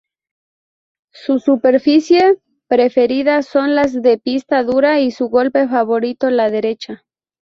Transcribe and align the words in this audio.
Su 1.11 1.37
superficie 1.37 2.39
preferida 2.67 3.43
son 3.43 3.75
las 3.75 4.01
de 4.01 4.17
pista 4.17 4.63
dura 4.63 4.99
y 4.99 5.11
su 5.11 5.29
golpe 5.29 5.67
favorito 5.67 6.31
la 6.31 6.49
derecha. 6.49 7.05